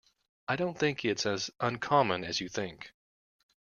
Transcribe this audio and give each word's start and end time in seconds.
I 0.47 0.55
don't 0.55 0.79
think 0.79 1.05
it's 1.05 1.27
as 1.27 1.51
uncommon 1.59 2.23
as 2.23 2.41
you 2.41 2.49
think. 2.49 2.91